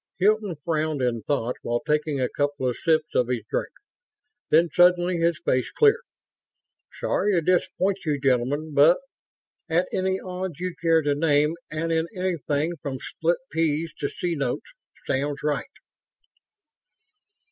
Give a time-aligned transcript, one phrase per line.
[0.17, 3.69] Hilton frowned in thought while taking a couple of sips of his drink.
[4.49, 6.01] Then, suddenly, his face cleared.
[6.91, 8.97] "Sorry to disappoint you, gentlemen, but
[9.69, 14.33] at any odds you care to name and in anything from split peas to C
[14.33, 14.73] notes
[15.05, 15.69] Sam's right."